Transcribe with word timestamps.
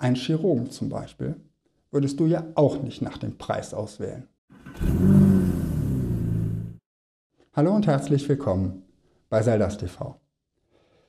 Ein 0.00 0.14
Chirurgen 0.14 0.70
zum 0.70 0.88
Beispiel 0.88 1.36
würdest 1.90 2.18
du 2.18 2.24
ja 2.24 2.46
auch 2.54 2.82
nicht 2.82 3.02
nach 3.02 3.18
dem 3.18 3.36
Preis 3.36 3.74
auswählen. 3.74 4.26
Hallo 7.52 7.74
und 7.74 7.86
herzlich 7.86 8.26
willkommen 8.26 8.82
bei 9.28 9.42
Seldas 9.42 9.76
TV. 9.76 10.18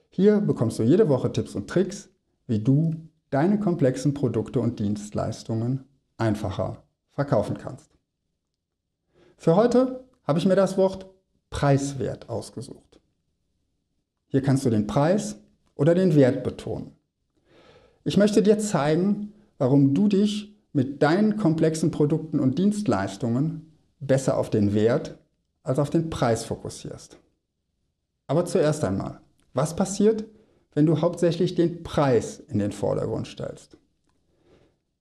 Hier 0.09 0.41
bekommst 0.41 0.77
du 0.77 0.83
jede 0.83 1.07
Woche 1.07 1.31
Tipps 1.31 1.55
und 1.55 1.69
Tricks, 1.69 2.09
wie 2.47 2.59
du 2.59 2.93
deine 3.29 3.61
komplexen 3.61 4.13
Produkte 4.13 4.59
und 4.59 4.77
Dienstleistungen 4.77 5.85
einfacher 6.17 6.83
verkaufen 7.11 7.57
kannst. 7.57 7.91
Für 9.37 9.55
heute 9.55 10.03
habe 10.25 10.37
ich 10.37 10.45
mir 10.45 10.57
das 10.57 10.77
Wort 10.77 11.05
preiswert 11.49 12.27
ausgesucht. 12.27 12.99
Hier 14.27 14.41
kannst 14.41 14.65
du 14.65 14.69
den 14.69 14.85
Preis 14.85 15.37
oder 15.75 15.95
den 15.95 16.13
Wert 16.13 16.43
betonen. 16.43 16.97
Ich 18.03 18.17
möchte 18.17 18.41
dir 18.41 18.57
zeigen, 18.57 19.33
warum 19.57 19.93
du 19.93 20.07
dich 20.07 20.55
mit 20.73 21.03
deinen 21.03 21.37
komplexen 21.37 21.91
Produkten 21.91 22.39
und 22.39 22.57
Dienstleistungen 22.57 23.71
besser 23.99 24.37
auf 24.37 24.49
den 24.49 24.73
Wert 24.73 25.17
als 25.63 25.77
auf 25.77 25.89
den 25.89 26.09
Preis 26.09 26.43
fokussierst. 26.43 27.19
Aber 28.27 28.45
zuerst 28.45 28.83
einmal, 28.83 29.19
was 29.53 29.75
passiert, 29.75 30.25
wenn 30.73 30.85
du 30.85 31.01
hauptsächlich 31.01 31.53
den 31.55 31.83
Preis 31.83 32.39
in 32.39 32.59
den 32.59 32.71
Vordergrund 32.71 33.27
stellst? 33.27 33.77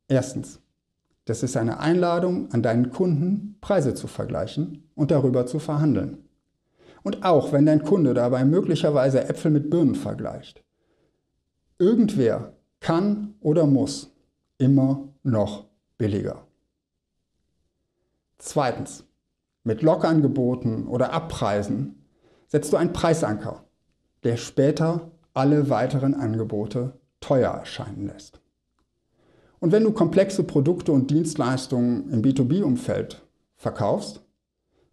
Erstens, 0.08 0.60
das 1.24 1.42
ist 1.42 1.56
eine 1.56 1.78
Einladung 1.78 2.50
an 2.52 2.62
deinen 2.62 2.91
Kunden, 2.91 3.56
Preise 3.60 3.94
zu 3.94 4.08
vergleichen 4.08 4.91
und 4.94 5.10
darüber 5.10 5.46
zu 5.46 5.58
verhandeln. 5.58 6.28
Und 7.02 7.24
auch 7.24 7.52
wenn 7.52 7.64
dein 7.64 7.84
Kunde 7.84 8.12
dabei 8.12 8.44
möglicherweise 8.44 9.27
Äpfel 9.28 9.52
mit 9.52 9.70
Birnen 9.70 9.94
vergleicht. 9.94 10.62
Irgendwer 11.78 12.52
kann 12.80 13.34
oder 13.41 13.66
muss 13.66 14.12
immer 14.59 15.09
noch 15.23 15.66
billiger. 15.98 16.47
Zweitens, 18.39 19.05
mit 19.64 19.83
Lockangeboten 19.83 20.89
oder 20.89 21.12
Abpreisen 21.12 22.03
setzt 22.47 22.72
du 22.72 22.78
einen 22.78 22.92
Preisanker, 22.92 23.64
der 24.25 24.37
später 24.37 25.11
alle 25.34 25.70
weiteren 25.70 26.14
Angebote 26.14 26.98
teuer 27.20 27.50
erscheinen 27.50 28.06
lässt. 28.06 28.41
Und 29.61 29.72
wenn 29.72 29.84
du 29.84 29.92
komplexe 29.92 30.42
Produkte 30.42 30.91
und 30.91 31.11
Dienstleistungen 31.11 32.11
im 32.11 32.22
B2B-Umfeld 32.22 33.22
verkaufst, 33.56 34.22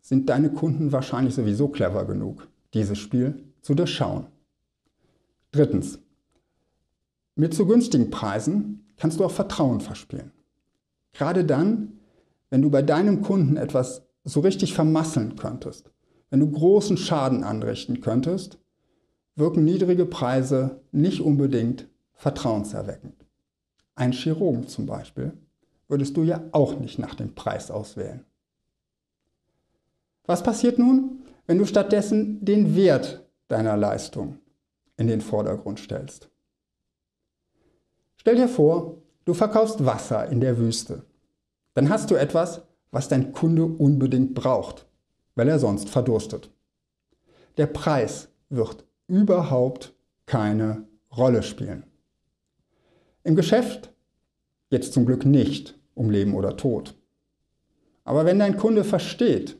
sind 0.01 0.29
deine 0.29 0.51
Kunden 0.51 0.91
wahrscheinlich 0.91 1.33
sowieso 1.35 1.69
clever 1.69 2.05
genug, 2.05 2.47
dieses 2.73 2.97
Spiel 2.97 3.45
zu 3.61 3.75
durchschauen. 3.75 4.27
Drittens, 5.51 5.99
mit 7.37 7.53
zu 7.53 7.65
günstigen 7.65 8.09
Preisen 8.09 8.85
kannst 8.97 9.19
du 9.19 9.25
auch 9.25 9.31
Vertrauen 9.31 9.79
verspielen. 9.79 10.31
Gerade 11.13 11.45
dann, 11.45 11.99
wenn 12.49 12.61
du 12.61 12.69
bei 12.69 12.81
deinem 12.81 13.21
Kunden 13.21 13.57
etwas 13.57 14.03
so 14.23 14.39
richtig 14.41 14.73
vermasseln 14.73 15.35
könntest, 15.35 15.91
wenn 16.29 16.39
du 16.39 16.51
großen 16.51 16.97
Schaden 16.97 17.43
anrichten 17.43 18.01
könntest, 18.01 18.59
wirken 19.35 19.63
niedrige 19.63 20.05
Preise 20.05 20.81
nicht 20.91 21.21
unbedingt 21.21 21.87
vertrauenserweckend. 22.13 23.25
Ein 23.95 24.11
Chirurgen 24.11 24.67
zum 24.67 24.85
Beispiel 24.85 25.33
würdest 25.87 26.17
du 26.17 26.23
ja 26.23 26.43
auch 26.51 26.79
nicht 26.79 26.99
nach 26.99 27.15
dem 27.15 27.33
Preis 27.35 27.71
auswählen. 27.71 28.25
Was 30.25 30.43
passiert 30.43 30.77
nun, 30.77 31.23
wenn 31.45 31.57
du 31.57 31.65
stattdessen 31.65 32.43
den 32.43 32.75
Wert 32.75 33.25
deiner 33.47 33.77
Leistung 33.77 34.39
in 34.97 35.07
den 35.07 35.21
Vordergrund 35.21 35.79
stellst? 35.79 36.29
Stell 38.27 38.35
dir 38.35 38.49
vor, 38.49 38.97
du 39.23 39.33
verkaufst 39.33 39.85
Wasser 39.85 40.27
in 40.27 40.41
der 40.41 40.57
Wüste. 40.57 41.03
Dann 41.75 41.87
hast 41.87 42.11
du 42.11 42.15
etwas, 42.15 42.61
was 42.91 43.07
dein 43.07 43.31
Kunde 43.31 43.63
unbedingt 43.63 44.33
braucht, 44.33 44.85
weil 45.35 45.47
er 45.47 45.59
sonst 45.59 45.87
verdurstet. 45.87 46.51
Der 47.55 47.67
Preis 47.67 48.27
wird 48.49 48.85
überhaupt 49.07 49.95
keine 50.25 50.89
Rolle 51.15 51.41
spielen. 51.41 51.85
Im 53.23 53.37
Geschäft 53.37 53.93
jetzt 54.71 54.91
zum 54.91 55.05
Glück 55.05 55.25
nicht 55.25 55.79
um 55.93 56.09
Leben 56.09 56.35
oder 56.35 56.57
Tod. 56.57 56.95
Aber 58.03 58.25
wenn 58.25 58.39
dein 58.39 58.57
Kunde 58.57 58.83
versteht, 58.83 59.57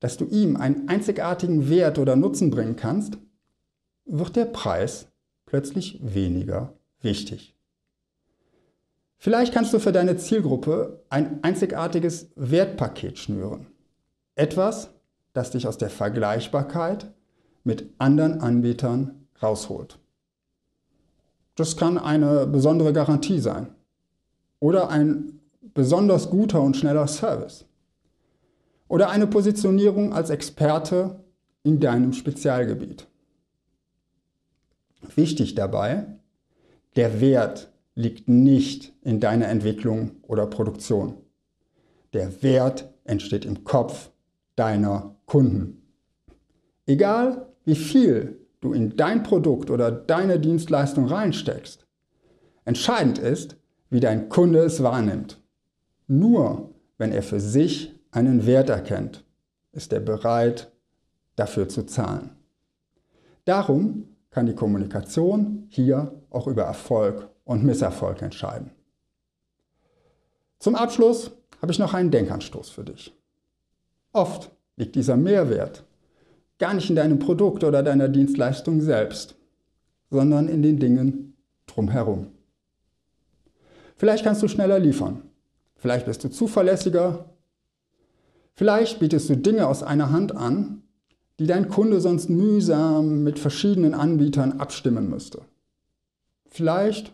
dass 0.00 0.16
du 0.16 0.24
ihm 0.24 0.56
einen 0.56 0.88
einzigartigen 0.88 1.68
Wert 1.68 1.98
oder 1.98 2.16
Nutzen 2.16 2.50
bringen 2.50 2.76
kannst, 2.76 3.18
wird 4.06 4.34
der 4.34 4.46
Preis 4.46 5.08
plötzlich 5.44 6.00
weniger 6.02 6.72
wichtig. 7.02 7.55
Vielleicht 9.18 9.52
kannst 9.52 9.72
du 9.72 9.78
für 9.78 9.92
deine 9.92 10.16
Zielgruppe 10.16 11.02
ein 11.08 11.42
einzigartiges 11.42 12.30
Wertpaket 12.36 13.18
schnüren. 13.18 13.66
Etwas, 14.34 14.90
das 15.32 15.50
dich 15.50 15.66
aus 15.66 15.78
der 15.78 15.90
Vergleichbarkeit 15.90 17.12
mit 17.64 17.90
anderen 17.98 18.40
Anbietern 18.40 19.26
rausholt. 19.42 19.98
Das 21.56 21.76
kann 21.76 21.98
eine 21.98 22.46
besondere 22.46 22.92
Garantie 22.92 23.40
sein 23.40 23.68
oder 24.60 24.90
ein 24.90 25.40
besonders 25.74 26.30
guter 26.30 26.60
und 26.60 26.76
schneller 26.76 27.08
Service 27.08 27.64
oder 28.88 29.10
eine 29.10 29.26
Positionierung 29.26 30.12
als 30.12 30.30
Experte 30.30 31.24
in 31.62 31.80
deinem 31.80 32.12
Spezialgebiet. 32.12 33.08
Wichtig 35.14 35.54
dabei, 35.54 36.06
der 36.94 37.20
Wert 37.20 37.72
liegt 37.96 38.28
nicht 38.28 38.92
in 39.02 39.18
deiner 39.18 39.48
Entwicklung 39.48 40.12
oder 40.22 40.46
Produktion. 40.46 41.16
Der 42.12 42.42
Wert 42.42 42.92
entsteht 43.04 43.44
im 43.44 43.64
Kopf 43.64 44.10
deiner 44.54 45.16
Kunden. 45.26 45.82
Egal 46.86 47.48
wie 47.64 47.74
viel 47.74 48.38
du 48.60 48.72
in 48.72 48.96
dein 48.96 49.22
Produkt 49.22 49.70
oder 49.70 49.90
deine 49.90 50.38
Dienstleistung 50.38 51.06
reinsteckst, 51.06 51.86
entscheidend 52.64 53.18
ist, 53.18 53.56
wie 53.90 54.00
dein 54.00 54.28
Kunde 54.28 54.60
es 54.60 54.82
wahrnimmt. 54.82 55.42
Nur 56.06 56.74
wenn 56.98 57.12
er 57.12 57.22
für 57.22 57.40
sich 57.40 57.98
einen 58.10 58.46
Wert 58.46 58.68
erkennt, 58.68 59.24
ist 59.72 59.92
er 59.92 60.00
bereit, 60.00 60.70
dafür 61.34 61.68
zu 61.68 61.84
zahlen. 61.84 62.30
Darum 63.44 64.16
kann 64.30 64.46
die 64.46 64.54
Kommunikation 64.54 65.66
hier 65.68 66.12
auch 66.30 66.46
über 66.46 66.64
Erfolg 66.64 67.30
und 67.46 67.64
Misserfolg 67.64 68.20
entscheiden. 68.20 68.70
Zum 70.58 70.74
Abschluss 70.74 71.30
habe 71.62 71.72
ich 71.72 71.78
noch 71.78 71.94
einen 71.94 72.10
Denkanstoß 72.10 72.68
für 72.68 72.84
dich. 72.84 73.14
Oft 74.12 74.50
liegt 74.76 74.94
dieser 74.96 75.16
Mehrwert 75.16 75.84
gar 76.58 76.74
nicht 76.74 76.90
in 76.90 76.96
deinem 76.96 77.18
Produkt 77.18 77.64
oder 77.64 77.82
deiner 77.82 78.08
Dienstleistung 78.08 78.80
selbst, 78.80 79.36
sondern 80.10 80.48
in 80.48 80.62
den 80.62 80.78
Dingen 80.78 81.36
drumherum. 81.66 82.28
Vielleicht 83.96 84.24
kannst 84.24 84.42
du 84.42 84.48
schneller 84.48 84.78
liefern, 84.78 85.22
vielleicht 85.76 86.06
bist 86.06 86.24
du 86.24 86.28
zuverlässiger, 86.28 87.26
vielleicht 88.54 88.98
bietest 88.98 89.30
du 89.30 89.36
Dinge 89.36 89.66
aus 89.66 89.82
einer 89.82 90.10
Hand 90.10 90.34
an, 90.34 90.82
die 91.38 91.46
dein 91.46 91.68
Kunde 91.68 92.00
sonst 92.00 92.28
mühsam 92.28 93.22
mit 93.22 93.38
verschiedenen 93.38 93.94
Anbietern 93.94 94.58
abstimmen 94.58 95.08
müsste. 95.08 95.42
Vielleicht 96.48 97.12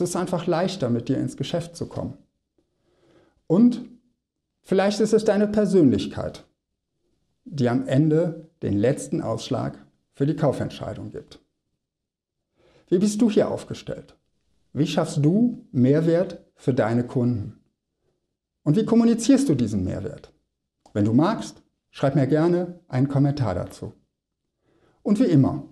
ist 0.00 0.10
es 0.10 0.16
einfach 0.16 0.46
leichter, 0.46 0.90
mit 0.90 1.08
dir 1.08 1.16
ins 1.16 1.38
Geschäft 1.38 1.74
zu 1.74 1.86
kommen. 1.86 2.18
Und 3.46 3.88
vielleicht 4.62 5.00
ist 5.00 5.14
es 5.14 5.24
deine 5.24 5.48
Persönlichkeit, 5.48 6.44
die 7.44 7.68
am 7.70 7.88
Ende 7.88 8.50
den 8.62 8.76
letzten 8.76 9.22
Ausschlag 9.22 9.78
für 10.12 10.26
die 10.26 10.36
Kaufentscheidung 10.36 11.12
gibt. 11.12 11.40
Wie 12.88 12.98
bist 12.98 13.22
du 13.22 13.30
hier 13.30 13.50
aufgestellt? 13.50 14.16
Wie 14.74 14.86
schaffst 14.86 15.24
du 15.24 15.66
Mehrwert 15.72 16.44
für 16.56 16.74
deine 16.74 17.06
Kunden? 17.06 17.58
Und 18.64 18.76
wie 18.76 18.84
kommunizierst 18.84 19.48
du 19.48 19.54
diesen 19.54 19.84
Mehrwert? 19.84 20.30
Wenn 20.92 21.06
du 21.06 21.14
magst, 21.14 21.62
schreib 21.90 22.16
mir 22.16 22.26
gerne 22.26 22.80
einen 22.88 23.08
Kommentar 23.08 23.54
dazu. 23.54 23.94
Und 25.02 25.20
wie 25.20 25.24
immer, 25.24 25.64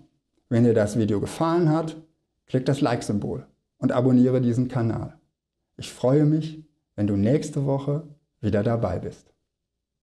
wenn 0.49 0.63
dir 0.63 0.73
das 0.73 0.97
Video 0.97 1.19
gefallen 1.19 1.69
hat, 1.69 1.95
klick 2.47 2.65
das 2.65 2.81
Like-Symbol 2.81 3.45
und 3.77 3.91
abonniere 3.91 4.41
diesen 4.41 4.67
Kanal. 4.67 5.19
Ich 5.77 5.91
freue 5.91 6.25
mich, 6.25 6.65
wenn 6.95 7.07
du 7.07 7.17
nächste 7.17 7.65
Woche 7.65 8.07
wieder 8.39 8.63
dabei 8.63 8.99
bist. 8.99 9.34